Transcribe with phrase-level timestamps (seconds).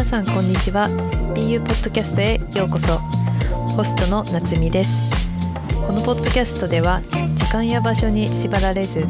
[0.00, 0.88] 皆さんこんにちは。
[1.34, 2.96] BU ポッドキャストへようこそ。
[3.76, 5.02] ホストの夏美です。
[5.86, 7.02] このポッドキャストでは
[7.34, 9.04] 時間や場所に縛られず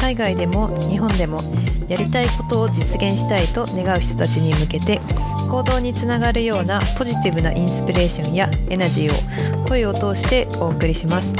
[0.00, 1.42] 海外でも日本でも
[1.86, 5.00] やりたいことを実現したいと願う人たちに向けて
[5.48, 11.36] 行動につながるようなポジティブなインスピレーションやエナジーを声を通してお送りします。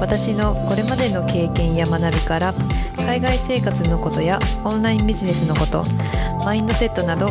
[0.00, 2.54] 私のこれまでの経験や学びから
[2.98, 5.84] 海外生活のことやオンラインビジネスのこと
[6.44, 7.28] マインドセットなど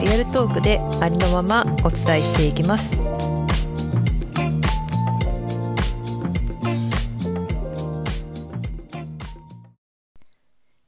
[0.00, 2.96] リアルトークでありのままお伝えしていきます。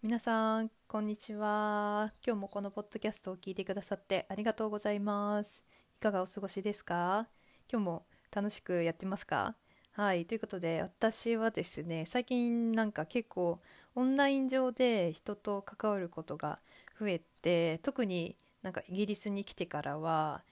[0.03, 2.13] 皆さんこんにちは。
[2.25, 5.65] 今日もこのポッドキャストを聞いてくださってありがとうございます。
[5.97, 7.27] いかがお過ごしですか？
[7.71, 9.57] 今日も楽しくやってますか？
[9.93, 13.61] はいということで私はですね最近なんか結構
[13.95, 16.59] オンライン上で人と関わることが
[16.99, 20.45] 増えて特になんかイギリスに来てからは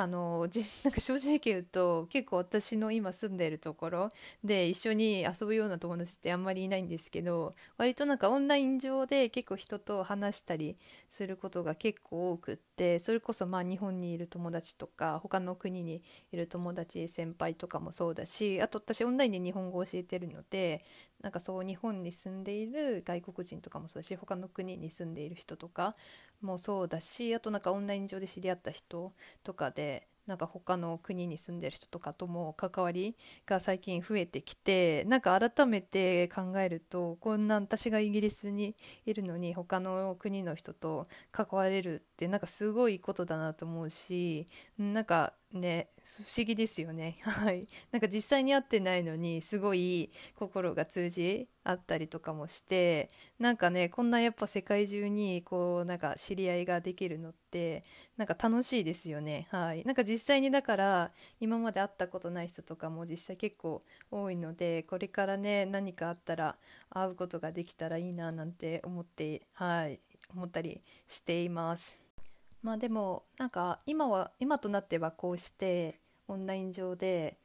[0.00, 0.48] あの
[0.82, 4.08] なんか正直言うと結構私の今住んでいるところ
[4.42, 10.78] で一緒に遊ぶような友達ってあんまりいないんですけど割となんかオンライン上で結構人と話したり
[11.10, 20.82] することが結構多くってそれこそまあ日本にいる友達とか他の国にいる友達先輩とかもそうだしあと私オンラインで日本語を教えてるので
[21.20, 25.94] なんかそう日本に住んでいる外国人とかもそうだし他の国に住んでいる人とか
[26.40, 33.16] もそうだしあとなんかオンライン上で知り合った人とかでなんか他の国に住んでる人とかとも関わり
[33.46, 47.18] が最近増えてきてなんか改めて考えるとこんな私がイギリスにいるのに他の国の人と関われるってなんかすごいことだなと思うしなんかね不思議ですよね。
[47.24, 47.66] はい。
[47.90, 57.82] なんか実際に会ってないのにすごい心が通じ合ったりとかもしてなんかねこんなやっぱ世界中にこうなんか知り合いができるのって
[58.16, 59.48] なんか楽しいですよね。
[59.50, 59.82] はい。
[59.84, 66.58] なんか実際にだから今まで会ったことない人とかも実際結構多いのでこれからね何かあったら
[66.90, 70.00] 会うことができたらいいななんて思ってはい。
[70.34, 72.09] 思ったりしています。
[72.62, 77.38] まあでもなんか今は今となってはこうしてオンライン上で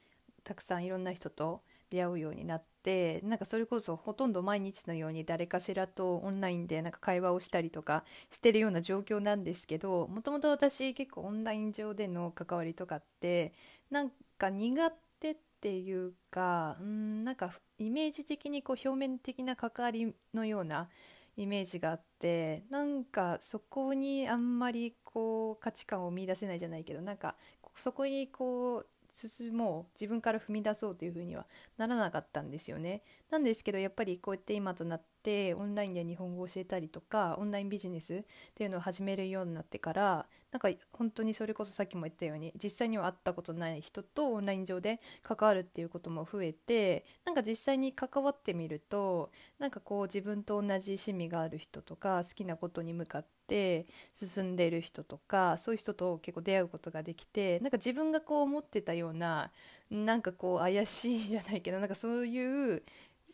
[0.44, 13.54] たくさんいろんな人と出会うようになってなんかそれこそほとんど毎日のように誰かしらとオンラインでなんか会話をしたりとかしてるような状況なんですけどもともと私結構オンライン上での関わりとかって
[13.90, 20.90] なんか苦手っていうかうんなんかイメージ的にこう表面的な関わりのような
[21.38, 27.36] イメージがあってなんかそこにあんまりこう価値観を見出せないじゃないけどなんか
[27.76, 31.46] そこにこう進もう自分から踏み出そうというふうには
[31.78, 33.02] ならなかったんですよね。
[33.36, 38.24] なんですけどやっぱりこうやって今となってオンラインで日本語を教えたりとかオンラインビジネスっ
[38.54, 59.52] ていうのを始めるようになってからなんか本当にそれこそさっきも言ったように実際には会ったことない人とオンライン上で関わるっていうことも増えてなんか実際に関わってみるとなんかこう自分と同じ趣味がある人とか好きなことに向かって進んでる人とかそういう人と結構出会うことができてなんか自分がこう思ってたような
[59.92, 62.84] なんかこう怪しいじゃないけどなんかそういう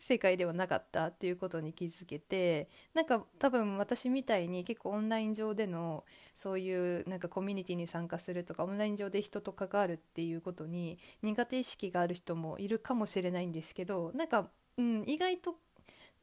[0.01, 15.55] 世界ではなかったっていうことに気づけてなんか多分私みたいに結構オンライン上でのそういうなんかコミュニティに参加するとかオンライン上で人と関わるっていうことに苦手意識がある人もいるかもしれないんですけどなんか、うん、意外と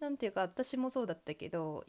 [0.00, 1.84] 何て言うか私もそうだったけど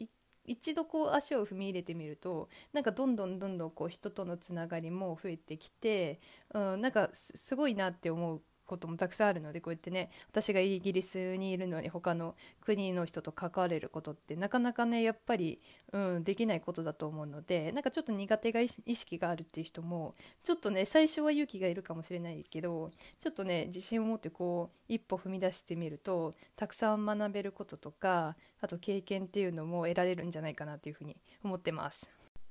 [0.46, 6.20] 一度こう足を踏み入れてみるとなんかどんどんどんどんこう人とのつながりも増えてきて、
[6.54, 15.58] うん、なんかすごいなって思うこともたくさんあるのでこうやってね私がイギリスにいるのに他の国の人と関われることってなかなかねやっぱり、
[15.92, 20.12] うん、できないことだと思うのでなんかちょっと苦手が意識があるっていう人も
[20.44, 22.88] ちょっとね最初は勇気がいるかもしれないけど
[23.18, 32.10] ちょっとね自信を持ってこう一歩踏み出してみるとたくさん学べることとかあと経験っていうのも得られるんじゃないかなというふうに思ってます。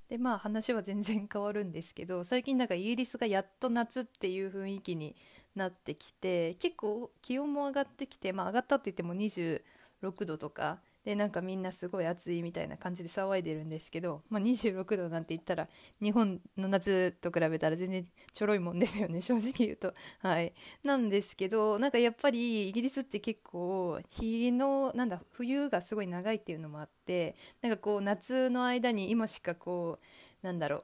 [0.09, 5.15] でまあ話は全然変わるんですけど最近なんかイギリスがやっと夏っていう雰囲気に
[5.59, 15.67] なってきて結構気温も上がってきて、まあ、上がったって言っても26度とかでなんかみんなすごい暑いみたいな感じで騒いでるんですけど、まあ、26度なんて言ったら
[16.01, 19.93] 日本の夏と比べたら全然ちょろいもんですよね正直言うと。
[20.19, 20.53] はい。
[20.83, 29.99] なんですけどなんかやっぱりイギリスって結構日のなんだ冬がすごい長いっていうのもあってなんかこう夏の間に今しかこ
[30.43, 30.83] うなんだろう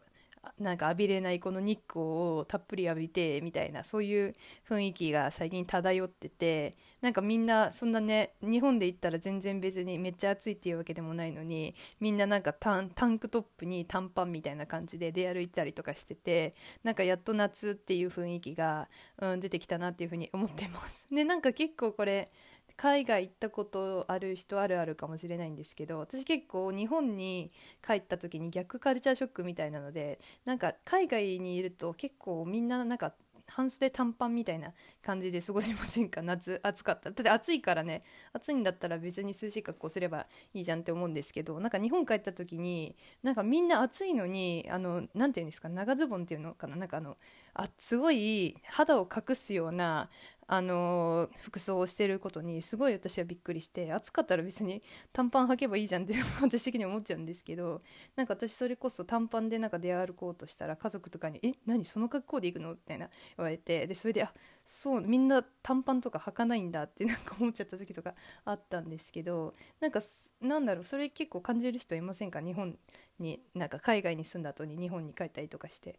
[0.59, 4.33] なんか浴びれないこの日光をたっぷり浴びてみたいなそういう
[4.69, 18.87] 雰囲気が最近漂っててなんかみんなそんなね日本で言ったら全然別にめっちゃ暑いっていうわけでもないのにみんななんかタンタンクトップに短パンみたいな感じで出歩いたりとかしててなんかやっと夏っていう雰囲気が、
[19.19, 21.07] うん、出てきたなっていうふうに思ってます。
[21.11, 22.31] でなんか結構これ
[22.77, 27.51] 海外行ったことある人あるあるかもしれないんですけど私結構日本に
[27.85, 33.13] 帰った時に逆カルチャーショックみたいなのでなんか海外にいると結構みんななんか
[33.47, 34.73] 半袖短パンみたいな
[35.03, 36.23] 感じで過ごしませんか？
[36.23, 37.11] 夏暑かった。
[37.11, 38.01] だって暑いからね
[38.33, 40.25] 暑いんだったら別に涼しい格好すれば
[40.55, 45.69] いいじゃんって思うんですけどなんか日本帰った時になんかみんな暑いのにあのなていうんですか？
[45.69, 46.75] 長ズボンっていうのかな？
[46.75, 47.17] なんかあの
[47.53, 50.09] あすごい肌を隠すような
[50.47, 57.81] あの服装をしてることにすごい私はびっくりして暑かったら別に短パン履けばいいじゃんって私的には思っちゃうんですけど
[58.15, 61.83] なんか私それこそ短パンでなんか出歩こうとしたら家族とかに「え何？
[61.83, 64.31] その格好で行くの?」みたいな言われてでそれで「あ
[64.63, 68.13] そうみんな短パンとか履かないんだ」ってなんか 思っちゃった時とか
[68.45, 70.01] あったんですけどなんか
[70.41, 72.39] なんだろうそれ結構感じる人いませんか？
[72.41, 72.77] 日本
[73.17, 75.95] になんか海外に住んだ後に日本に帰ったりとかして。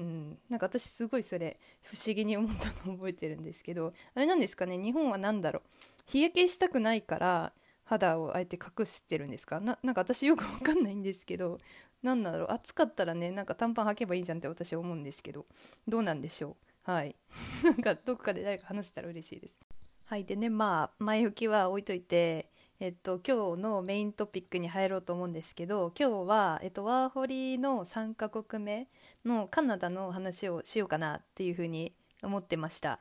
[0.00, 4.78] うん、なんか私すごいそれ不思議に思ったのを覚えてるんですけどあれなんですかね？
[4.78, 5.62] 日本は何だろう？
[6.06, 7.52] 日焼けしたくないから
[7.84, 9.60] 肌をあえて隠してるんですか？
[9.60, 11.58] ななんか私よく分かんないんですけど
[12.02, 12.48] 何だろう？
[12.50, 15.44] 暑かったらねなんか短パン履けばいいじゃんって私は思うんですけど
[15.86, 16.56] どうなんでしょ
[16.86, 16.90] う？
[16.90, 17.14] はい。
[17.62, 19.58] なんかどっかで誰か話せたら嬉しいです。
[20.06, 20.24] はい。
[20.24, 22.48] でねまあ前置きは置いといて
[22.82, 28.88] えっと、今日のメイントピックに入ろうと思うんですけど今日は、えっと、ワーホリの3カ国目
[29.24, 33.00] のカナダの話をしようかなっていうふうに思ってました。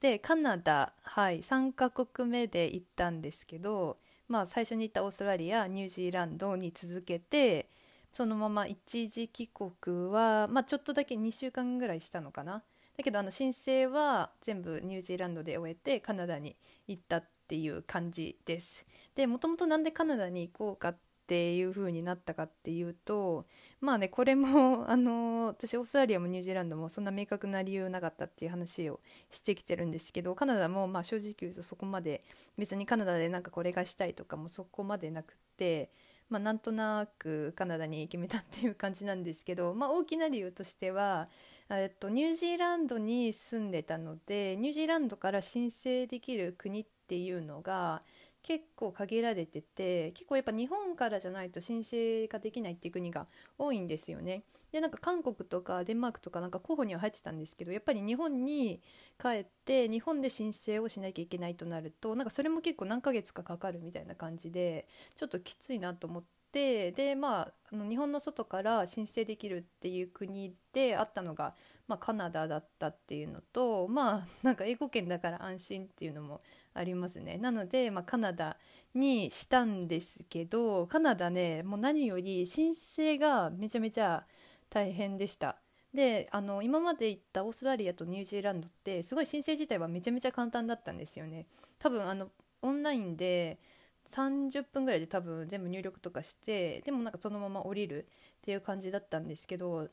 [0.00, 7.68] でカナダはい3カ国目で行ったんですけどまあ最初に行ったオーストラリアニュージーランドに続けて
[8.12, 12.62] そのまま一時帰国は、まあ、ちょっとだけ2週間ぐらいしたのかな。
[12.96, 16.56] だけどあの申請は全部ニュージーランドで終えてカナダに
[16.86, 18.84] 行ったっていう感じです。
[19.14, 20.96] でもともとなんでカナダに行こうかっ
[21.30, 23.46] ていう風になったかっていうと
[23.80, 28.98] まあねこれも あの私オーストラリアもニュージーランドもそんな明確な理由なかったっていう話を
[29.30, 32.24] してきてるんですけどカナダもまあ正直言うとそこまで
[32.58, 35.92] 別にカナダでなんかこれがしたいとかもそこまでなくって
[36.30, 41.28] まあ、なんとなくカナダに決めたっていう感じなんですけど、まあ、大きな理由としては、
[41.68, 48.00] えっと、ニュージーランドに住んでたのでニュージーランドから申請できる国っていうのが
[48.42, 53.26] 結構限られてて結構やっぱ日本からじゃないと申請ができないっていう国が
[53.58, 54.42] 多いんですよね。
[54.72, 58.80] でなんか韓国とかデンマークとかなんか候補には入ってたんですけどやっぱり日本に
[59.20, 66.30] 帰って日本で申請をしなきゃいけないとなるとなんかそれも結構何ヶ月かかかるみたいな感じでちょっときついなと思って。
[66.52, 71.54] でまああの日本の外から申請できるっていう国であったのが、
[71.86, 76.40] まあ、カナダだったっていうのとまあなんか英語圏だから安心っていうのも
[76.74, 77.38] ありますね。
[77.38, 78.56] なので、まあ、カナダ
[78.94, 84.26] にしたんですけどカナダねもう何より申請がめちゃめちゃ
[84.68, 85.56] 大変でした。
[85.94, 91.46] であの今まで行ったオーストラリアとニュージーランドってすごい申請自体はめちゃめちゃ簡単だったんですよね。
[91.78, 92.30] 多分あの
[92.62, 93.58] オンラインで
[94.06, 98.06] 30分ぐらいで多分全部入力とかしてでもなんかそのまま降りる
[98.38, 99.88] っていう感じだったんですけど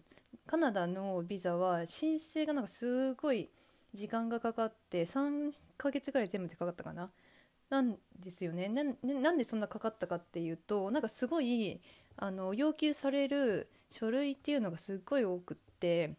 [0.45, 3.49] カナダのビザは申請がなんかすごい
[3.97, 7.11] 時間がかかって3ヶ月ぐらい全部でかかったかな。
[7.69, 8.69] なんですよね。
[8.69, 11.81] なんでそんなかかったかっていうとなんかすごい
[12.15, 16.15] あの要求される書類っていうのがすっごい多くって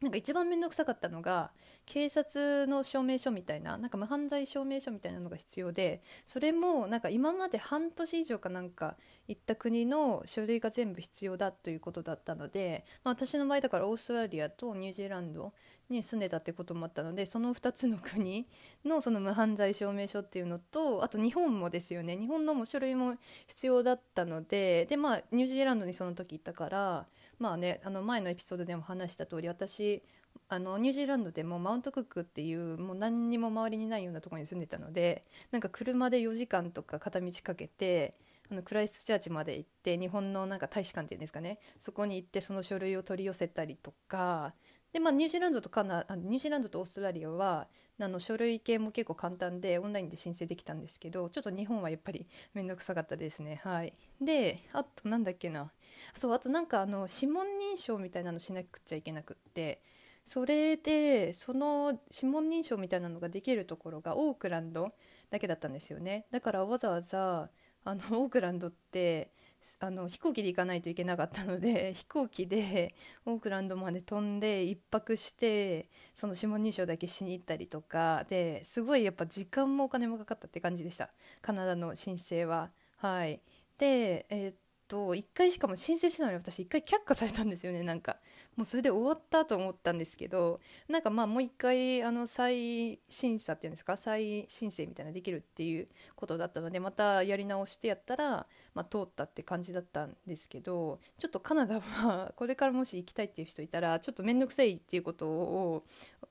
[0.00, 1.50] なんか一番面倒くさかったのが
[1.84, 15.52] 警察の証明書みたいななんか無犯罪証明書みたいなのが必要でそれもなんか今まで半年以上かなんか行った国の書類が全部必要だということだったので、まあ、私の場合だからオーストラリアとニュージーランド
[15.90, 18.46] に住んでたってこともあったのでその2つの国
[18.84, 22.16] のその無犯罪証明書っていうのとあと日本もですよね。
[22.16, 23.16] 日本のも書類も
[23.46, 27.06] 必要だったのででまあニュージーランドにその時行ったから
[27.38, 30.02] まあねあの前のエピソードでも話した通り私
[30.48, 38.14] あのニュージーランドでもマウントクックっていうもう何にも周りにないようなとこに住んでたのでなんか車で4時間とか片道かけて
[38.50, 41.58] あのクライストチャーチまで行って日本のなんか大使館っていうんですかね。
[41.78, 44.54] そこに行ってその書類を取り寄せたりとか
[44.92, 47.68] で、まあ、ニュージーランドとカナニュージーランドとオーストラリアは
[48.00, 53.60] あの書類系も結構簡単でオンラインで申請できたんですけどちょっと日本はやっぱり 面倒くさかったですね。
[53.64, 53.92] はい。
[54.20, 55.72] であとなんだっけな。
[56.14, 59.82] そうあとなんかあの指紋認証みたいなのしなくちゃいけなくって
[60.24, 64.92] それでその指紋認証みたいなのができるところがオークランド
[65.30, 66.26] だけだったんですよね。
[66.30, 67.50] だからわざわざ
[67.84, 69.32] あのオークランドって
[69.80, 72.94] あの飛行機で行かないといけなかったので 飛行機で
[73.26, 81.12] オークランドまで飛んで1泊してその指紋認証だけしに行ったりとかですごいやっぱ時間もお金もかかったって感じでした。
[81.40, 82.72] カナダの申請は。
[82.96, 83.40] はい。
[83.78, 84.54] で、えー、
[84.88, 88.18] と1回しかも申請したのに私1回却下されたんですよねなんか。
[88.58, 93.96] もうそれで終わったと思ったんですけどなんかまあもう1回あの再審査っていうんですか？
[93.96, 95.86] 再申請みたいなできるっていう
[96.16, 105.84] ことだったのでまたやり直してやったら、まあ、通ったって感じだったんですけどちょっとカナダはこれからもし行きたいっていう人いたらちょっと面倒くさいっていうことを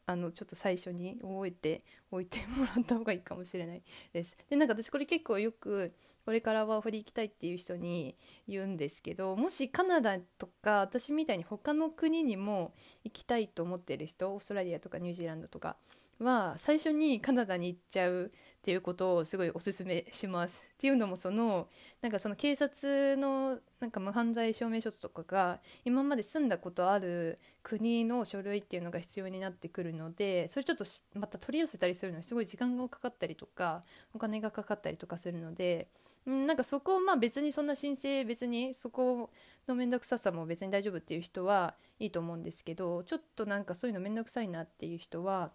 [0.06, 3.82] あのちょっと最初に覚えておいてもらった方がいいかもしれない
[4.12, 4.36] です。
[4.50, 5.94] でなんか私これ結構よく
[6.28, 8.14] これからワーホリ行きたいっていう人に
[8.50, 12.74] 言うんですけどもしカナダとか私みたいに他の国にも
[13.06, 15.78] 行きたいと思ってる人オーストラリアとかニュージーランドとか
[16.20, 18.30] は最初にカナダに行っちゃうっ
[18.62, 20.66] ていうことをすごいおすすめします。
[20.74, 21.70] っていうのもその
[22.02, 33.82] なんかその警察のなんか無犯罪証明書とかが今まで住んだことある国の書類っていうのが必要になってくるのでそれちょっとまた取り寄せたりするのにすごい時間がかかったりとか
[34.14, 35.88] お金がかかったりとかするので
[36.28, 39.30] うん、なんかそこをまあ別にそんな申請別にそこ
[39.68, 45.52] の面倒くささも別に大丈夫っていう人はいいと思うんですけどちょっとなんかそういうの面倒くさいなっていう人は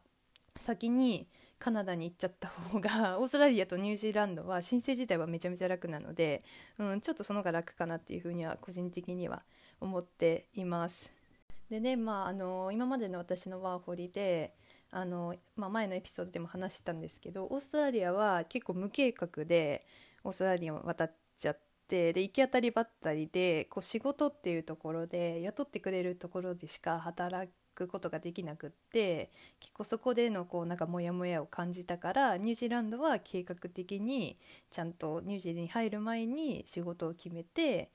[0.57, 6.43] 先にカナダに行っちゃった方が オーストラリアとニュージーランドは申請自体はめちゃめちゃ楽なので、
[6.79, 9.43] うん、ちょっとその方が楽かなっていうふうには個人的には
[9.79, 11.13] 思っています。
[11.69, 14.55] でねまああの今までの私のワーホリで
[14.91, 19.87] あの、まあ、前のエピソードでも話したんですけどオーストラリアは結構無計画で
[20.25, 34.39] オーストラリア渡っちゃってで行き当たりばったりでこう仕事っていうところで雇ってくれるところでしか働くことができなくって結構そこでのこうなんかモヤモヤを感じたからニュージーランドは計画的に
[34.71, 37.91] ちゃんとニュージーに入る前に仕事を決めて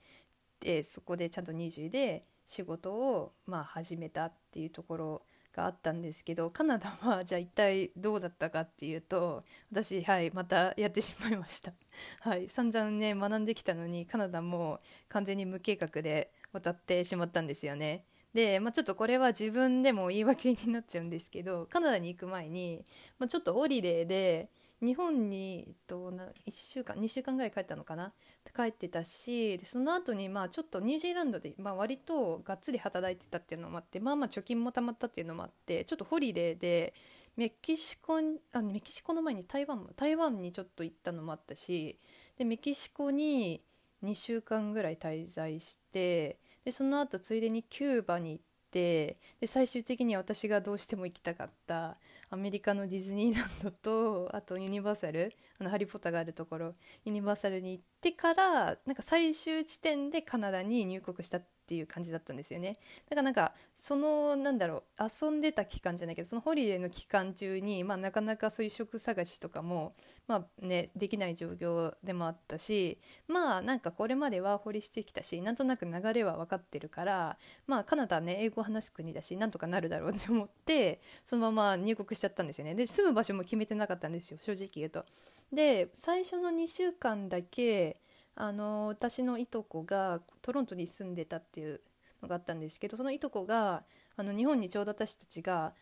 [0.60, 5.22] でそこでちゃんとニュージーで仕事をまあ始めたっていうところ
[5.58, 11.72] があったんですけどカナダはじゃあ一体どうだったかっていうと私はいまたやってしまいました。
[12.20, 18.04] はい散々ね学んできたのにカナダも完全に無計画で渡ってしまったんですよね。
[18.32, 22.84] で、まあ、ちょっとこれは自分でも言い訳になっちゃうんですけどカナダに行く前に、
[23.18, 24.50] まあ、ちょっとオリデーで
[24.80, 28.12] 日本にと1週間2週間ぐらい帰ったのかな？
[28.54, 36.94] 帰ってたしでその後にまあちょっとニュージーランドで、まあ、割とがっつり働いてたっていうのもあってまあまあ貯金もたまったっていうのもあってちょっとホリデーで
[37.36, 38.18] メキシコ
[38.52, 41.98] あメキシコの前に台湾も台湾にちょっと行ったのもあったし
[42.36, 43.62] でメキシコに
[44.04, 51.96] 2週間ぐらい滞在してでその後ついでにキューバに行ってで最終的には私がどうしても行きたかった。
[52.30, 62.78] アメリカのディズニーランドとあとユニバーサルあのハリー・ポッターがあるところユニバーサルに行ってからなんか最終地点でカナダに入国したっていう感じだったんですよね
[63.10, 69.92] だからなんかそのなんだろう遊んでた期間じゃないけどそのホリデーの期間中に、まあ、なかなかそういう職探しとかも、
[70.26, 72.98] まあね、できない状況でもあったし
[73.28, 85.04] まあなんかこれまでワーホリしてきたしなんとなく流れは分かってるからまあカナダね英語を話す国だしなんとかなるだろうって思ってそのまま入国しちゃったんですよねで住む場所も決めてなかったんですよ正直言うと。
[85.52, 88.00] で最初の2週間だけ
[88.40, 91.80] あの私のいとこがトロントに住んでたっていう
[92.22, 93.82] のがあったんですけどそのいとこが
[94.16, 95.72] あの日本にちょうど私たちが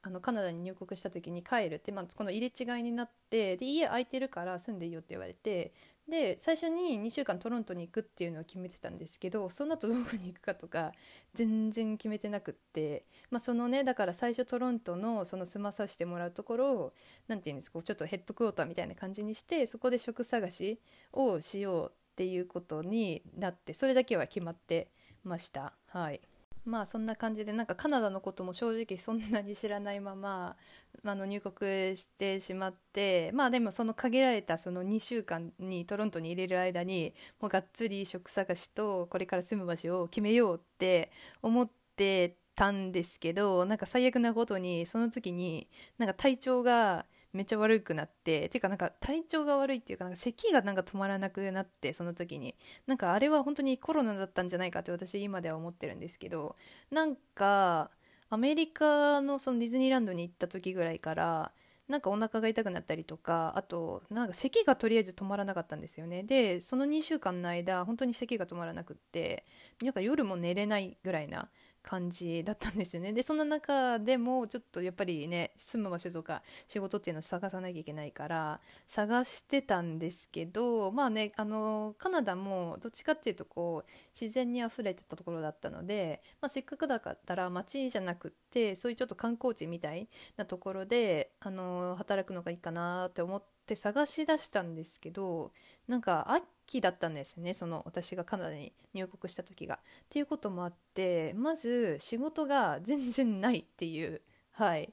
[0.00, 5.72] あのカナダに入国した時に帰るって、まあ、この入れ違いになってで家空いてるから住んでいいよって言われて
[6.08, 10.92] で最初に2週間トロントに行くっていうのを決めてたんですけどその後どこに行くかとか
[11.32, 16.92] 全然決めてなくって、まあ、そのねだから最初トロントのその住まさせてもらうところを
[17.26, 20.78] 何て言うんですかちょっとヘッドクォーターみたいな感じにしてそこで職探し
[21.12, 24.88] をしようっていうことになってそれだけは決まって
[25.24, 25.72] ました。
[25.88, 26.20] はい
[26.64, 30.56] まあそんな感じでなんかカナダのことも正直そんなに知らないまま
[31.04, 41.10] あの入国してしまってまあでもその限られたその2週間にトロントに入れる間にもうがっつり職探しとこれから住む場所を決めようって
[41.42, 45.68] 思ってたんですけどなんか最悪なことにその時に
[45.98, 47.04] なんか体調が
[47.34, 52.54] めっちゃ悪くなってていうかなんか体調が悪いっていうかなんか咳がなんか止まらなくなってその時に。
[52.86, 56.54] なんかあれは本当にコロナだったんじゃないかって私今では思ってるんですけど
[56.90, 57.90] なんか
[58.30, 61.52] アメリカのそのディズニーランドに行った時ぐらいから
[61.88, 66.22] なんかお腹が痛くなったりとかあとなんか咳がとりあえず止まらなかったんですよね。
[66.22, 69.44] でその2週間の間本当に咳が止まらなくって
[69.82, 71.50] なんか夜も寝れないぐらいな
[71.84, 73.12] 感じだったんですよね。
[73.12, 95.52] でその中でもちょっとやっぱりね住む場所とか仕事っていうのを探さなきゃいけないから探してたんですけどまあねあのカナダもどっちかっていうとこう自然にあふれてたところだったので、まあ、せっかくだったら街じゃなくってそういうちょっと観光地みたいなところであの働くのがいいかなって思って探し出したんですけど
[95.88, 96.30] なんか
[96.66, 99.76] 秋だったんですよねその私がカナダに入国した時が。
[99.76, 104.22] っていうこともあってまず仕事が全然ないっていう
[104.52, 104.92] はい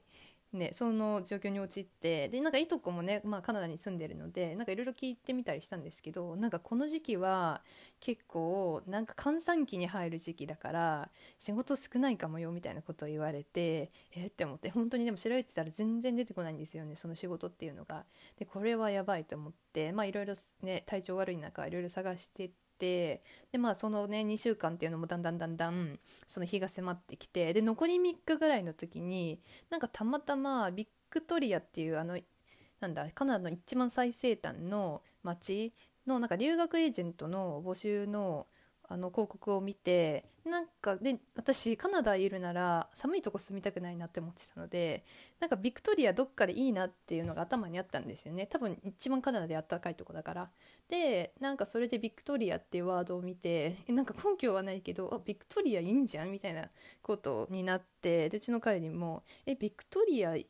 [0.52, 7.62] ね、その状況に陥ってでなんかいとこもね、まあ、カナダに住んでるのでなんかいろいろ聞いてみたりしたんですけどなんかこの時期は
[8.00, 18.04] 結構なんか閑散期に入る時期だから仕事少ないかもよみたいなことを言われてえって思って本当にでも調べてたら全然出てこないんですよねその仕事っていうのが。
[18.38, 22.50] でこれはやばいと思ってまあいろいろね体調悪い中いろいろ探して
[22.82, 23.20] て
[23.52, 29.38] でまあそのね2週間っていうのもだんだんだんだんその日が迫ってきてで残り3日ぐらいの時に
[29.70, 32.18] なんかたまたまビクトリアっていうあの
[32.80, 35.72] なんだカナダの一番最西端の町
[36.08, 38.46] のなんか留学エージェントの募集の
[38.88, 45.02] あの広告を見てなんかで私カナダいるなら寒いとこ住みたくないなって思ってたので
[45.40, 48.46] なんかビクトリアどっかでいいなっていうのが頭にあったんですよね。
[48.46, 50.50] 多分一番カナダであったかいとこだから。
[50.92, 56.68] でなんかそれでビクトリアっていうワードを見てなんか根拠はないけどあビクトリアいいんじゃんみたいな
[57.00, 60.46] ことになってでうちの会にも「えビクトリアで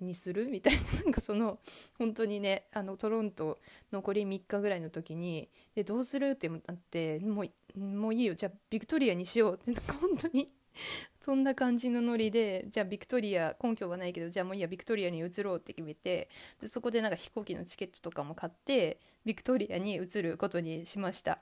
[0.00, 0.46] にする?
[0.48, 1.58] 」みたいななんかその
[1.98, 3.58] 本当にねあのトロント
[3.90, 10.52] 残り3日ぐらいの時に「でどうする?」ってなってもうもういいよじゃあビクトリアにしようってなんか本当に
[11.20, 16.28] そんな感じのノリでじゃあビクトリア根拠はないけどじゃあもういいやビクトリアに移ろうって決めて
[16.60, 21.40] でそこでなんか飛行機のチケットとかも買ってビクトリアに移ることにしました。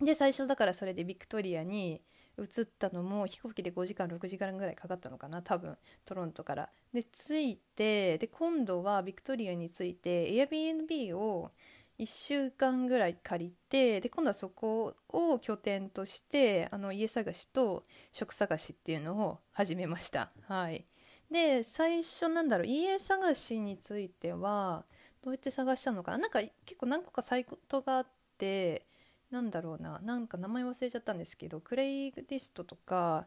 [0.00, 2.02] で最初だからそれでビクトリアに
[2.38, 6.68] 移ったのも飛行機で5時間6時間ぐらいかかったのかな多分トロントから。
[6.92, 11.50] で着いてで今度はビクトリアに着いて Airbnb を
[11.98, 20.28] 1週間ぐらい借りてで今度はそこを拠点としてあの家探しと職探しっていうのを始めました。
[20.46, 20.84] はい、
[21.30, 24.84] で最初なんだろう家探しについては
[25.22, 26.18] どうやって探したのかな？
[26.18, 28.86] なんか結構何個かサイトがあって
[29.30, 29.98] なんだろうな。
[30.02, 33.26] なんか名前忘れちゃったんですけどクレイグディストとか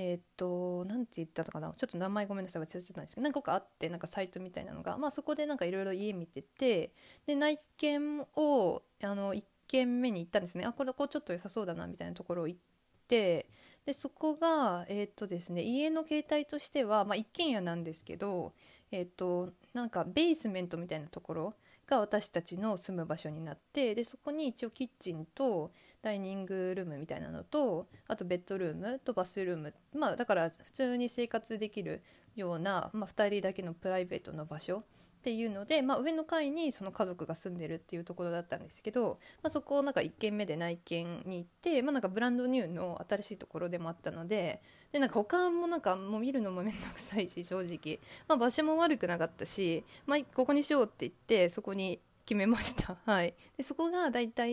[0.00, 1.72] えー、っと、なんて言ったのかな？
[1.72, 6.92] ちょっと名前ごめんなさい、忘れちゃったんですけど、何個かあって、なんかサイトみたいなのが、まあそこでなんかいろいろ家見てて、
[7.26, 10.64] で、内見を、あの、1軒目に行ったんですね。
[10.64, 12.60] あ、これこうちょっと良さそうだな、みたいなところを行っ
[13.08, 13.48] て、
[13.86, 18.52] で、そこが、えー、っとですね、家の形態としては、まあ一軒家なんですけど、
[18.92, 21.54] えー、っと、なんかベースメントみたいなところ、
[21.88, 25.72] が私たちの住む場所になってでそこに一応キッチンと
[26.02, 29.74] ダイニングルームみたいなのとあとベッドルームとバスルーム。
[29.94, 32.02] まあだから普通に生活できる
[32.36, 34.82] ような、まあ、2人だけのプライベートの場所
[35.28, 54.46] っていうので、まあ、上の階にその家族が住んでるっていうところだったんですけど、まあ、そこをなんか1軒目で内見に行って、まあ、なんかブランドニューの新しいところでもあったのででなんか他もなんかもう見るのも面倒くさいし正直、まあ、場所も悪くなかったし、まあ、ここにしようって言ってそこに決めました、 はい、でそこがだいた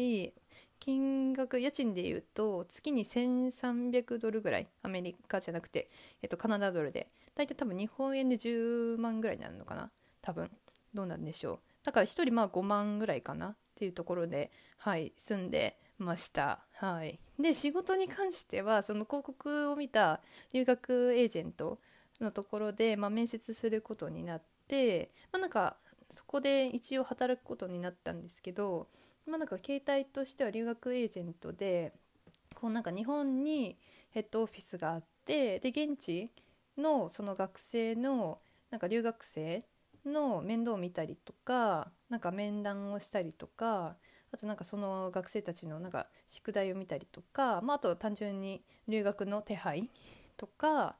[0.80, 4.68] 金額家賃で言うと月に1300ドルぐらい。
[4.84, 5.90] アメリカじゃなくて、
[6.22, 7.08] えっと、カナダドルで。
[7.34, 9.90] 大体多分日本円で10万ぐらいになるのかな。
[10.22, 10.52] 多分。
[10.96, 11.60] どうなんでしょう。
[11.84, 16.66] だから1人まあ5万ぐらいかなっていうところではい住んでました。
[16.74, 17.20] はい。
[17.40, 20.22] で仕事に関してはその広告を見た
[20.54, 21.80] 留学エージェント
[22.20, 25.78] のところで、まあ、面接することになってまあなんか
[26.10, 28.88] そこで一応働くことになったんですけど
[29.26, 31.94] まあなんか携帯としては留学エージェントで
[32.54, 33.78] こうなんか日本に
[34.12, 36.32] ヘッドオフィスがあってで現地
[36.78, 38.38] のその学生の
[38.70, 39.66] なんか留学生
[40.06, 43.96] の面倒を見たりとかなんか面談をしたりとか
[44.32, 49.90] あとなんかその学生たちのなんか宿題を見たりとか、まあ、あと単純に留学の手配
[50.38, 50.96] とか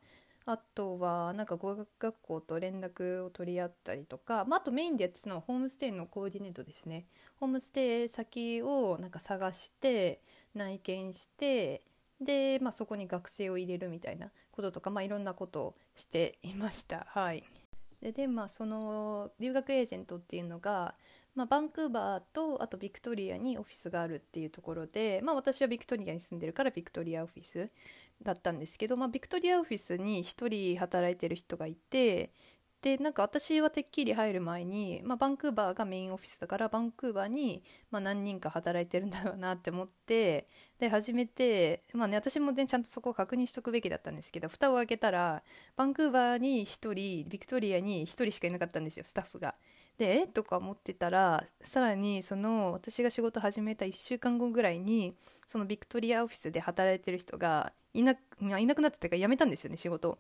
[0.46, 7.08] あとはなんか語学学校と連絡を取り合ったりとか、まあ、あとメインでやってたのはホームステイのコーディネートですね。
[7.40, 10.22] ホームステイ先をなんか探して
[10.54, 11.82] 内見して
[12.22, 17.08] で、まあ、そこに学生を入れるみたいなこととか、まあ、いろんなことをしていました。
[17.10, 17.44] はい。
[18.06, 20.94] ででまあその留学エージェントっていうのが
[21.34, 27.70] まあ、バンクーバーとあとビクトリアにオフィスがあるっていうところで、まあ、私はビクトリアに住んでるからビクトリアオフィス
[28.24, 32.32] だったんですけど、まあ、ビクトリアオフィスに1人働いてる人がいて
[32.86, 40.46] でなんか私はてっきり入る前に、まあ、バンクーバーがメインオフィスだからバンクーバーに、まあ、何人か働いてるんだろうなって思って
[40.78, 45.42] で始めて、まあね、私も、ね、ちゃんとそこを確認しとくべきだったんですけど蓋を開けたら
[45.76, 49.56] バンクーバーに1人ビクトリアに1人しかいなかったんですよスタッフが。
[49.98, 50.28] でえ？
[50.28, 55.16] とか思ってたらさらにその私が仕事始めた1週間後ぐらいに
[55.48, 58.16] そのビクトリアオフィスで働いてる人がいな
[58.60, 60.20] いなくなってたから辞めたんですよね仕事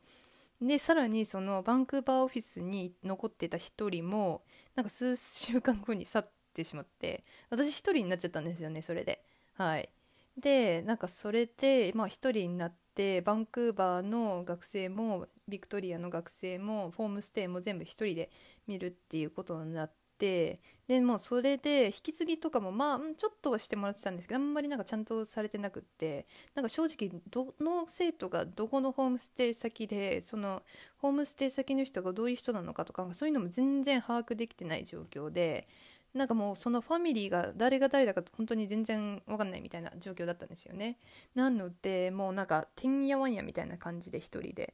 [0.61, 4.43] でさらにそのバンクーバーオフィスに残ってた1人も
[4.75, 9.23] なんか数週間後に去ってしまって私1人になっちゃったんですよねそれで。
[9.53, 9.89] はい。
[10.37, 18.29] でなんかそれでまあ1人になってバンクーバーの学生もビクトリアの学生もホームステイも全部1人で
[18.67, 20.61] 見るっていうことになってで
[21.01, 30.61] もうそれで引き継ぎとかもまあちょっとはしてもらってたんですけどあんまりなんかちゃんとされてなくってなんか正直どの生徒がどこのホームステイ先でその
[30.97, 35.65] ホームステイ先の人がどういう人なのかとかそういうのも全然把握できてない状況で
[36.13, 40.97] なんかもうそのファミリーが誰が誰だか本当に全然わかんないみたいな状況だったんですよね。
[41.33, 44.73] なのでもうなんかてんやわんやみたいな感じで一人で。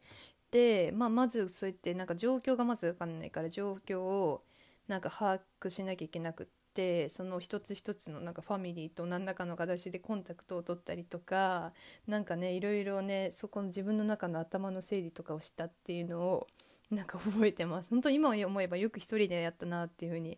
[0.51, 4.41] で、まあ、まずそうやってなんか状況がまず分かんないから状況を
[4.87, 11.73] なんか把握しなきゃいけなくってその一つ一つのなんかファミリーと何らかの形でコンタクトを取ったりとか
[12.07, 16.47] なんかねいろいろねそこの自分の中の頭の整理とかをしたっていうのを
[16.89, 17.89] なんか覚えてます。
[17.91, 20.37] 本当今思えばよく一人でやったなっていうふうに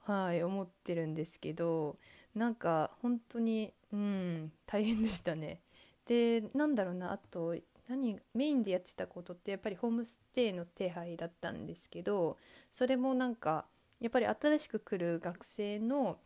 [0.00, 1.96] はい思ってるんですけど
[2.34, 5.60] なんか本当にうん大変でしたね。
[6.06, 7.56] でなんだろうなあと
[7.88, 12.36] 何メインでやってたことってやっぱりホームステイの手配だったんですけど
[12.70, 13.66] それもなんか
[14.04, 16.18] やっぱり新しく来る学生の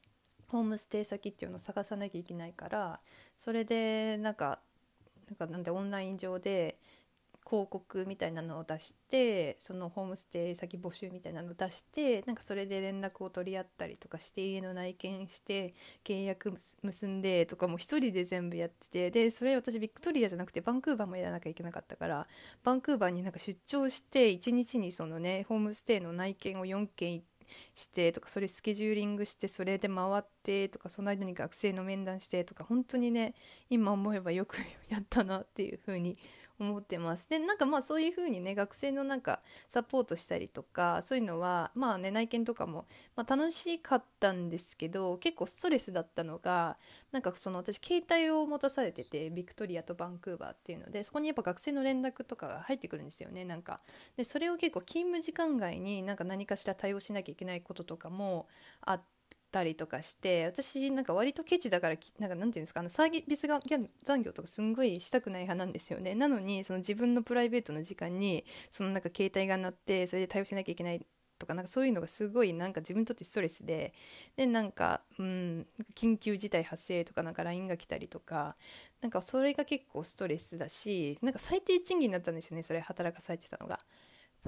[0.49, 2.99] ホームステイ先っていうのを探さなきゃいけないから
[3.37, 4.59] それでなんか
[5.29, 6.75] なんかなんでオンライン上で
[7.49, 15.73] 広告みたいなのを出してそのホームステイ先募集みたいなのを出してなんかそれで連絡を取り合ったりとかして家の内見して
[16.05, 22.27] 契約結んでとかも1人で全部やっててでそれ私ビクトリアじゃなくてバンクーバーもやらなきゃいけなかったから
[22.65, 27.38] バンクーバーになんか出張して1日にそのねホームステイの内見を4件行って
[27.75, 33.35] してとかそれスケジューリングしてそれで回ってとかその間に学生の面談してとか本当にね
[33.71, 34.59] 今思えばよく
[34.89, 36.17] やったなっていうふうに
[36.61, 37.29] 思ってます。
[37.29, 42.85] でなんかまあそういう風にね学生のなんかサポートしたりとかそういうのはまあね内見とかも、
[43.17, 46.77] まあ、楽しかったんですけど結構ストレスだったのが
[47.13, 53.79] なんかその私携帯を持たされててビクトリアとバンクーバーっていうのでそこにやっぱ学生の連絡とかが入ってくるんですよねなんか
[54.17, 58.49] でそれを結構勤務時間外になんか何かしら対応しなきゃいけないこととかも
[58.81, 59.18] あって
[59.51, 63.61] たりとかして私なんか割とケチだからなんかなんていうんですかあのサービスが
[64.03, 71.05] 残業とかすんごいしたくない派なんですよねなのにその自分のプライベートの時間にそのなんか携帯が鳴ってそれで対応しなきゃいけない
[71.39, 73.95] とかなんかそういうのがすごいなんか自分にとってストレスで
[74.37, 78.57] でなんかうん緊急事態発生とかなんか LINE が来たりとか
[79.01, 83.81] なんかそれが結構ストレスだしなんか最低賃金だったんですよねそれ働かされてたのが。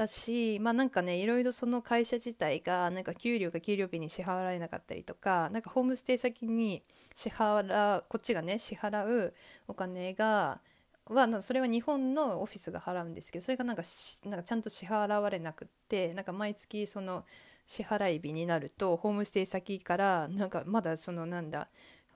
[0.01, 6.83] だしまあなんかねいろいろその会社自体がなんか給料が給料日に支払われなかったりとかなんかホームステイ先に
[7.15, 9.35] 支払うこっちがね支払う
[9.69, 10.61] お金が
[11.05, 13.83] はそれは日本のオフィスが払うんですけどそれがなんか
[14.25, 17.25] なんかちゃんと支払われなくってなんか毎月その
[17.67, 21.69] 支払い日になるとホームステイ先からなんかまだそのなんだ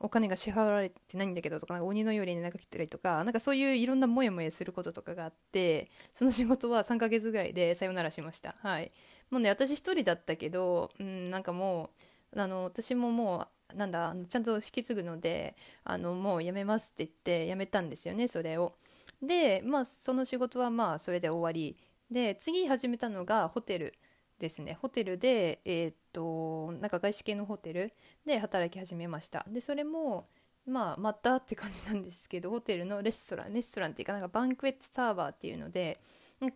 [0.05, 8.55] お金が支払われてないんだけどとか鬼のように連絡来たりとかなんかそういういろんなモヤモヤすることとかがあってその仕事は3ヶ月ぐらいでさよならしました。
[8.61, 8.93] はい。
[9.31, 11.91] もうね私一人だったけどうんなんかも
[12.35, 18.75] うあの私ももうなんだちゃんと引き継ぐのであのもう辞めますって言って辞めたんですよねそれを。
[19.23, 21.77] でまあその仕事はまあそれで終わり。
[22.11, 23.95] で次始めたのがホテル。
[24.39, 24.79] ですね。
[24.81, 27.93] ホテルでえー、っとなんか外資系のホテル
[28.25, 29.45] で働き始めました。
[29.49, 30.25] でそれも
[30.67, 35.99] まあまたって感じなんですけどホテルのレストランレストランっていうかなんかバンクエットサーバーっていうので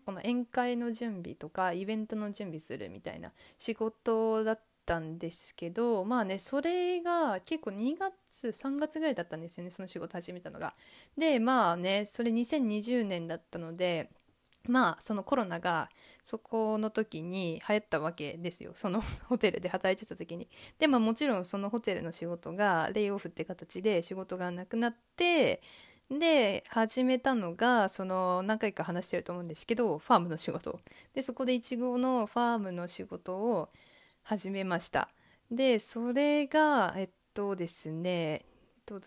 [0.04, 10.74] この宴会の準備とかイベントの準備するみたいな仕事だったんですけどまあねそれが結構2月3月ぐらいだったんですよねその仕事始めたのが。
[11.16, 14.10] でまあねそれ2020年だったので
[14.68, 15.88] まあそのコロナが
[16.22, 18.72] そこの時に流行ったわけですよ。
[18.74, 20.48] その ホテルで働いてた時に。
[20.78, 25.62] でももちろんそのホテルの仕事がレイオフって形で仕事がなくなって
[26.10, 30.78] で始めたのがその何回か話してると思うんですけどファームの仕事。
[31.14, 33.70] でそこでイチゴのファームの仕事を
[34.22, 35.08] 始めました。
[35.50, 38.44] でそれがえっとですね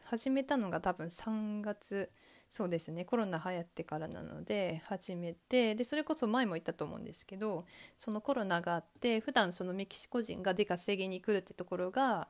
[0.05, 2.09] 始めたのが多分3月
[2.51, 3.05] そうですね。
[3.05, 5.73] コロナ流行ってからなので始めて。
[5.73, 12.27] でそれこそ前も言ったと思うんですけどそのコロナがあって普段そのメキシコ人が出稼ぎに来るってところが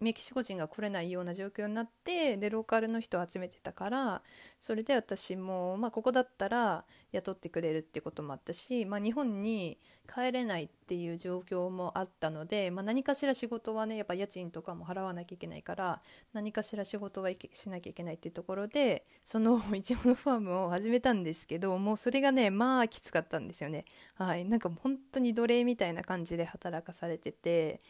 [0.00, 4.22] メキシコ人が来れないような状況になってでローカルの人を集めてたから
[4.58, 9.78] それで私も、まあ、ここだったら雇ってくれるってこともあったし、まあ、日本に
[10.12, 16.00] 帰れないっていう状況もあったので、まあ、何かしら仕事はねやっぱ家賃とかも払わなきゃいけないから
[16.32, 23.84] 何かしら仕事はしなきゃいけないっていうところでそのいちごのファームを始めたんですけどもうそれがねまあきつかったんですよね。
[24.14, 27.80] はい、なんか本当に奴隷みたいな感じで働かされてて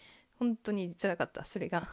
[0.40, 1.86] 本当に辛かったそれが。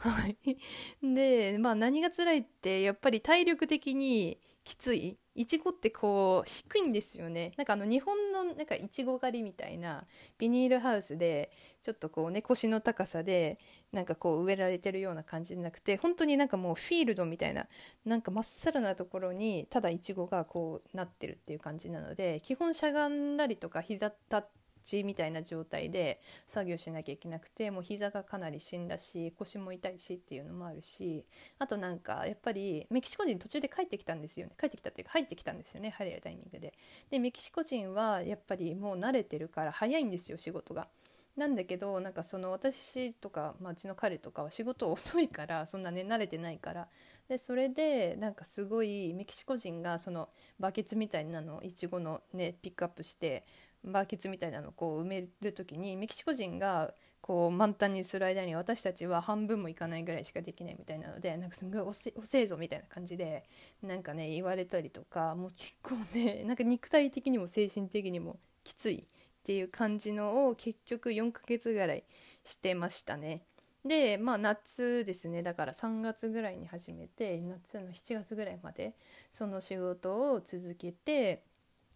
[1.02, 5.18] でまあ何が辛いってやっぱり体力的にきつい。
[5.34, 7.52] いちごってこう低いんですよね。
[7.56, 10.04] なんかあの日本のなんかいちご狩りみたいな
[10.36, 13.60] ビニールハウスでちょっとこうね腰の高さで
[13.92, 17.68] なんかこう植えられてるような感じじゃなくて本当になんかもうフィールドみたいな
[18.04, 24.44] なんかまっさらなところにただいちごがこうなってるっていう感じなので基本しゃがんだりとか膝立っ
[24.90, 31.24] てちみたいな状態で作業しなきゃいけなくてもう膝がかなり死んだし腰も痛いしっていうのもあるし
[31.58, 36.72] あとなんかやっぱりメキシコ人途中で帰ってきたんですよね帰ってきたっていうか入ってきたんですよね入れるタイミングで。
[37.10, 40.88] でメキシコ人はやっぱりもう慣れてるから早いんですよ仕事が。
[41.36, 46.88] なんだけどなんかその私とか、まあ、うちの彼とかは仕事遅いからそんなね慣れてないから
[47.28, 53.44] でそれでなんかすごいメキシコ人がそのバケツみたいなのをいちごのねピックアップして
[53.88, 63.44] バケツみたいなのをこう埋める時にメキシコ人がこう満タンにする間に私たちは半分もいかないぐらいしかできないみたいなのでなんかすごい遅えぞみたいな感じで
[63.82, 69.06] なんかね言われたりとかもう結構ね なんか肉体的にも精神的にもきついっ
[69.44, 72.04] ていう感じのを結局4ヶ月ぐらい
[72.44, 73.42] してましたね。
[73.84, 78.94] でまあ夏ですねだから3月ぐらいに始めて夏の7月ぐらいまで
[79.30, 81.44] その仕事を続けて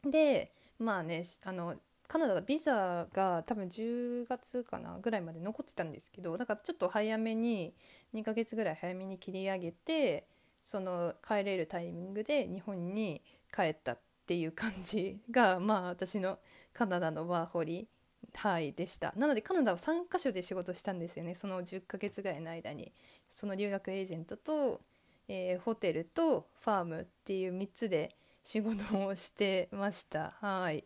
[0.05, 0.53] で
[0.83, 1.77] まあねあの
[2.09, 7.75] カナダビザが多分10月かなぐらいまで残ってたんですけどだからちょっと早めに
[8.15, 10.27] 2ヶ月ぐらい早めに切り上げて
[10.61, 13.23] その帰れるタイミングで日本に
[13.55, 16.39] 帰ったっていう感じがまあ私の
[16.75, 17.89] カナダのワーホリ
[18.35, 19.13] はいでした。
[19.17, 22.93] なのでカナダは3カ所で仕事したんですよねその10ヶ月ぐらいの間に。
[23.31, 24.81] その留学エージェントと、
[25.27, 30.35] えー、ホテルとファームっていう3つで仕事をしてました。
[30.41, 30.85] はい。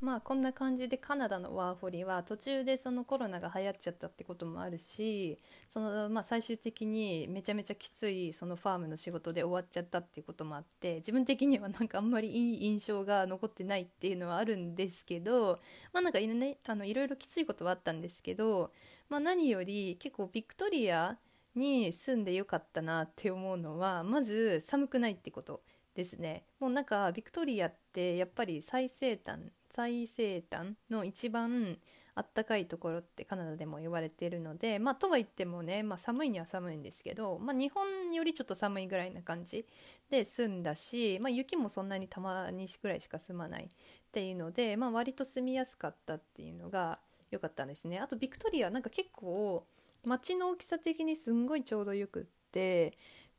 [0.00, 5.38] まあこんな感じでカナダのワーホリは途中でそのコロナが流行っちゃったってこともあるし
[5.68, 15.58] そのまあ最終的にめちゃめちゃきついそのファームの仕事で終わっちゃったっていうこともあって自分的にはなんかあんまりいい印象が残ってないっていうのはあるんですけど
[15.94, 18.72] まあなんかねあのいろいろきついことはあったんですけど、
[19.08, 21.16] まあ、何より結構ビクトリア
[21.54, 25.62] に住んでよかったなって思うのはまず寒くないってこと。
[25.96, 26.44] ですね。
[26.60, 31.78] もうなんかビクトリアってやっぱり最西端最西端の一番
[32.14, 39.66] あったかいところってカナダでも言われてるのでまあとは言ってもね、まあ、寒いには寒いんですけど、まあ、日本よりちょっと寒いぐらいな感じ
[40.10, 43.68] で住んだし、まあ、雪もそんなにたまにぐらいしか住まないっ
[44.12, 46.98] ていうので、まあ、割と住みやすかったっていうのが
[47.30, 47.98] 良かったんですね。
[47.98, 49.66] あとビクトリアなんか結構
[50.04, 52.96] 街の大きさ的にすんごいちょうどよくって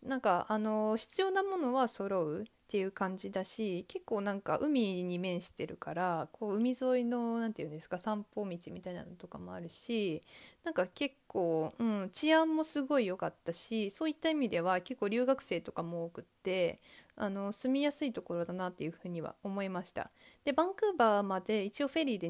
[0.08, 10.22] なんかあの必要なものは揃うっていう感じだし結構なんか海に面してるからこう海沿いの何て言うんですか散歩道みたいなのとかもあるし
[10.66, 16.82] なんか結構、うん、治安もすごい良かったしそういった意味では結構留学生とかも多くって
[17.16, 20.10] あの住みやすいところだなっていうふうには思いました。
[20.46, 22.30] でバンクーバーまで一応フェリーで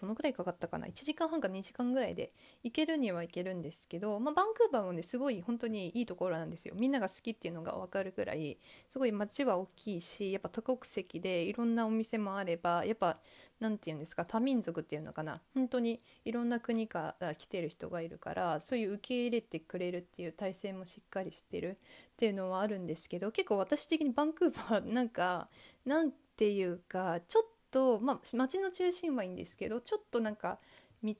[0.00, 6.74] どのくらいかかったかな？1時間半か2時間ぐらいで行けるには行けるんですけど、まあ、バンクーバーもねすごい本当にいいところなんですよ。
[6.76, 13.18] みんなが好きっていうのが分かるくらいすごい街は大きいしやっぱ多国籍でいろんなお店もあればやっぱ
[13.60, 15.40] 何て言うんですか多民族っていうのかな？
[15.54, 21.78] 本当にいろんな国から来てる人がいるからそういう受け入れてくれるっていう体制もしっかりしてる
[22.12, 25.48] っていうのはあるんですけど結構私的にバンクーバーなんか
[25.84, 30.58] なんていうかちょっと、まあ、町の中心はいいんですけどちょっとなんか
[31.02, 31.14] 道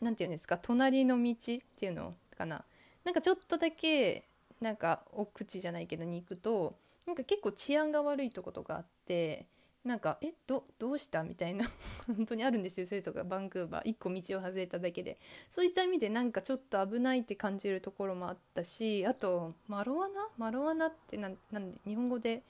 [0.00, 1.36] なんていうんですか隣の道っ
[1.76, 2.64] ていうのかな。
[3.04, 4.24] なんかちょっとだけ
[4.60, 9.46] なんか奥地じゃないけどに行くとなんか結構治安が悪いとことかあって
[9.84, 11.22] なんかえどどうした？
[11.22, 11.64] みたいな
[12.08, 13.86] 本当にあるんですよそういうとこバンクーバー。
[13.86, 15.18] 1個道を外れただけで。
[15.48, 20.28] そういった意味でなんかちょっと危ないって感じるところもあったしあとマロワナ？
[20.36, 22.42] マロワナってなんなんで日本語で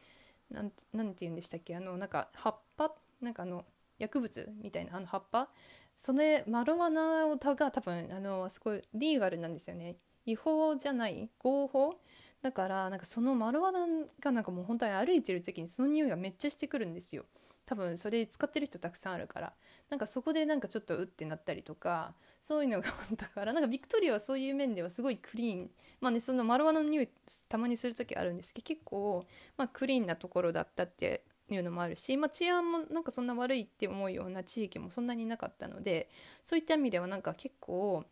[0.51, 1.77] なんなんて言うんでしたっけ？
[1.77, 3.65] あのなんか葉っぱなんかあの
[3.99, 5.49] 薬物みたいなあの葉っぱ
[5.97, 9.97] それマロワナが多分あのすごいリーガルなんですよね。
[10.27, 11.95] 違法じゃない合法。
[12.43, 13.87] だからなんかそのマロワナ
[14.21, 17.25] がなんかもう本当に歩いてる時にその匂いがめっちゃしてくるんですよ。
[17.65, 19.53] 多分それ使ってる人たくさんあるから。
[19.89, 25.71] なんかそこでなんかちょっとうってなったりとかそういうのがあったからなんかビクトリアはそういう面ではすごいクリーン。
[26.01, 27.09] まあねそのマロワナの匂い
[27.49, 29.25] たまにする時あるんですけど結構、
[29.57, 36.09] まあ、クリーンなところだったっていうのもあるし、まあ、治安もなんかそんな悪いって思うような地域もそんなになかったので
[36.43, 38.05] そういった意味ではなんか結構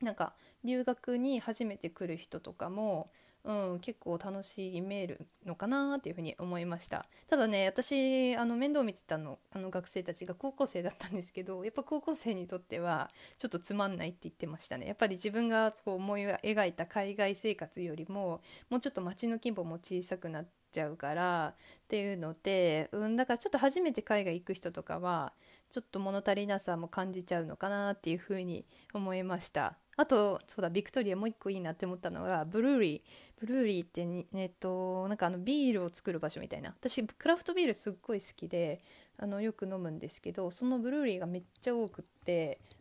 [0.00, 3.10] なんか留学に初めて来る人とかも
[3.44, 7.06] うん、結構楽しめるのかなっていうふうに思いました。
[7.28, 14.86] ただね私あの面倒見てたのあの学生たちが高校生だったんですけどやっぱ高校生にとってはちょっとつまんないって言ってましたね。
[14.86, 21.54] やっぱり自分がこう思い描いた海外生活よりももうちょっと街の規模も小さくなってちゃうからっ
[21.88, 25.32] ていうので、うん、だからちょっと初めて海外行く人とかは
[25.70, 29.76] ちょっと物足りなさも感じちゃうのかなっていうふうに思いました。
[29.96, 33.10] あとそうだビクトリアもう一個いいなって思ったのがブルーリー。
[33.38, 36.70] ブルーリーってえっとなんかあのビールを作る場所みたいな。
[36.70, 38.80] 私クラフトビールすっごい好きで
[39.16, 42.19] あのよく飲むんですけどそのブルーリーがめっちゃ多くって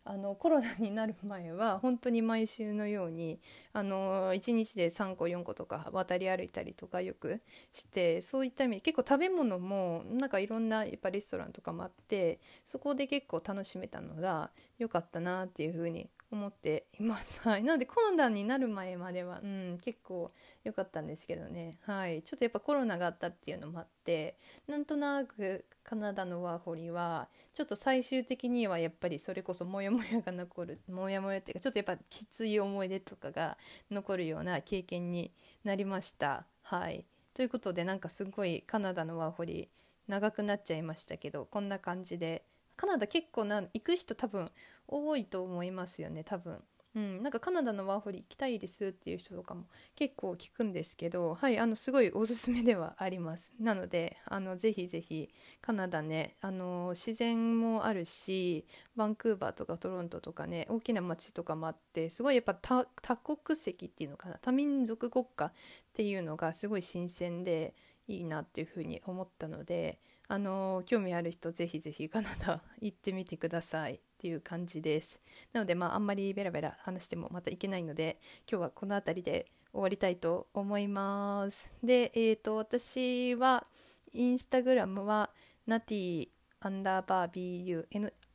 [0.05, 3.39] あのコロナになる前は 本当に毎週のように
[3.73, 7.39] あの1日で3個4個とか渡り歩いたりとかよく
[7.71, 17.41] してそういった意味で結構食べ物もなんかいろんなやっぱレストランとかもあってそこで結構楽しめたのが良かったなっていうふうに思っています。
[17.47, 20.31] はい、なのでコロナになる前までは、うん、結構
[20.63, 33.59] 良かったんですけどね、はい、ちょっとやっぱコロナがあったっていうのもあってなんとなくカナダのワーホリはちょっと最終的にはやっぱりそれこそモヤモヤが残るモヤモヤっていうかちょっとやっぱきつい思い出とかが
[33.91, 35.31] 残るような経験に
[35.63, 36.47] なりました。
[36.63, 39.69] はいということでなんかすごいカナダのワーホリ
[40.07, 42.43] 長くなっちゃいましたけどこんな感じで
[42.75, 44.49] カナダ結構な行く人多分
[44.87, 46.63] 多いと思いますよね多分。
[46.99, 49.63] うん、なんかカナダのワーホリ行きたいですっていう人とかも
[49.95, 53.53] 結構聞くんですけどはいあのすごいおすすめではあります。
[53.57, 55.29] なのであのぜひぜひ
[55.61, 58.65] カナダねあの自然もあるし
[58.97, 62.85] バンクーバーとかトロントとかね大きな街とかもあってすごいやっぱ多
[63.15, 64.37] 国籍っていうのかな？
[64.41, 65.53] 多民族国家っ
[65.93, 67.73] ていうのがすごい新鮮で
[68.07, 74.01] いいなっていうふうに思ったのであの興味ある人ぜひぜひカナダ行ってみてください。
[74.19, 75.17] っていう感じです。
[75.53, 78.19] なのでまああんまりベラベラ話してもまたいけないので
[78.51, 81.71] 今日はこの辺りで終わりたいと思います。
[81.81, 83.65] でえっ、ー、と私は
[84.11, 85.29] インスタグラムは
[85.65, 86.27] ナティ
[86.59, 87.85] アンダーバー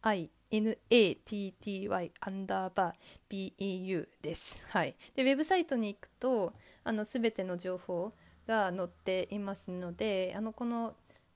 [0.03, 4.65] BUNI NATTY アンダーバー BAU です。
[4.71, 8.11] はい、でウェブサイトに行くとあの全ての情報
[8.47, 10.95] が載っていますのであのこの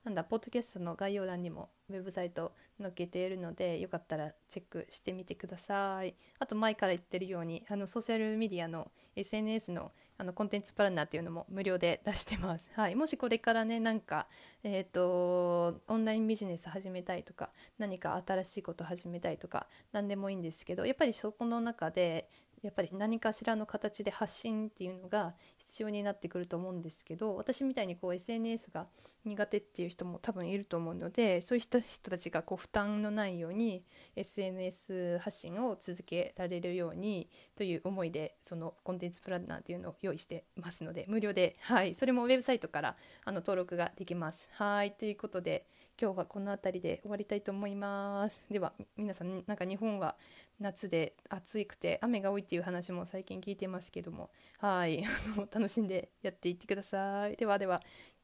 [0.09, 6.15] なんだポッドキャストの概要欄にもウェブサイト載っけているのでよかったらチェックしてみてください。
[6.39, 14.27] あと前から言ってるようにあのソーシャルメディアの SNS のあのコンテンツプランナーっていうのも無料で出してます、 はい、もしこれからねなんか
[14.63, 22.27] えっ、ー、とオンラインビジネス始めたいとか何か新しいこと始めたいとか何でもいいんですけどやっぱりそこの中で
[22.61, 28.87] やっぱり何かしらの形で発信っていうのが必要になってくると思うんですけど私みたいにこう SNS が
[29.25, 33.83] 苦手っていう人も多分いると思うのでそういう人たちがこう負担のないように
[34.15, 42.95] SNS 発信を続けられるようにという思いでそのコンテンツプランナーっていうのを用意してますので無料で、はい、それもウェブサイトから
[43.25, 44.49] あの登録ができます。
[44.53, 45.65] はいということで
[46.01, 48.41] 今日はこの辺りで終わりたいと思います。
[48.49, 50.15] では皆さんなんか日本は
[50.59, 55.03] 夏で暑くて雨が多いっていう話も最近聞いてますけどもはい
[55.51, 57.35] 楽しんでやっていってください。
[57.35, 57.81] ではでは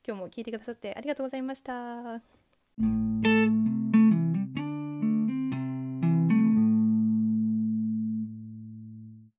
[0.08, 2.22] 今日も聞いてくださってありがとうございました。